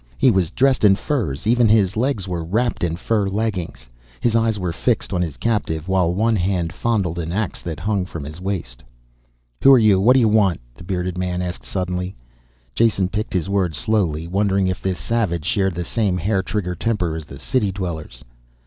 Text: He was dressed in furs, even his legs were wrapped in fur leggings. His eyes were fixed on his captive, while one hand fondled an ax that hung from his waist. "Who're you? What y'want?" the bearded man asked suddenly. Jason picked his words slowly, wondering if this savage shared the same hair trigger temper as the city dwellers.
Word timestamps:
He 0.17 0.31
was 0.31 0.49
dressed 0.49 0.83
in 0.83 0.95
furs, 0.95 1.45
even 1.45 1.69
his 1.69 1.95
legs 1.95 2.27
were 2.27 2.43
wrapped 2.43 2.83
in 2.83 2.95
fur 2.95 3.29
leggings. 3.29 3.87
His 4.19 4.35
eyes 4.35 4.57
were 4.57 4.73
fixed 4.73 5.13
on 5.13 5.21
his 5.21 5.37
captive, 5.37 5.87
while 5.87 6.11
one 6.11 6.35
hand 6.35 6.73
fondled 6.73 7.19
an 7.19 7.31
ax 7.31 7.61
that 7.61 7.79
hung 7.79 8.05
from 8.05 8.23
his 8.23 8.41
waist. 8.41 8.81
"Who're 9.61 9.77
you? 9.77 9.99
What 10.01 10.17
y'want?" 10.17 10.59
the 10.73 10.83
bearded 10.83 11.19
man 11.19 11.43
asked 11.43 11.65
suddenly. 11.67 12.15
Jason 12.73 13.09
picked 13.09 13.33
his 13.33 13.47
words 13.47 13.77
slowly, 13.77 14.27
wondering 14.27 14.65
if 14.65 14.81
this 14.81 14.97
savage 14.97 15.45
shared 15.45 15.75
the 15.75 15.83
same 15.83 16.17
hair 16.17 16.41
trigger 16.41 16.73
temper 16.73 17.15
as 17.15 17.25
the 17.25 17.37
city 17.37 17.71
dwellers. 17.71 18.23